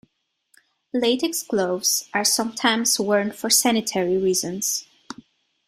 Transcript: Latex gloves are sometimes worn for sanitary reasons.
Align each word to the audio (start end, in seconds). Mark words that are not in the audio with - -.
Latex 0.95 1.43
gloves 1.43 2.09
are 2.11 2.25
sometimes 2.25 2.99
worn 2.99 3.31
for 3.31 3.51
sanitary 3.51 4.17
reasons. 4.17 4.87